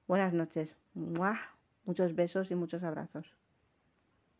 Buenas 0.08 0.32
noches. 0.32 0.74
¡Mua! 0.94 1.38
Muchos 1.84 2.16
besos 2.16 2.50
y 2.50 2.56
muchos 2.56 2.82
abrazos. 2.82 3.36